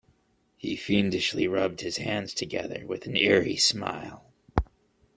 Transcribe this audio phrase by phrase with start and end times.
[0.57, 4.31] He fiendishly rubbed his hands together with an eerie smile.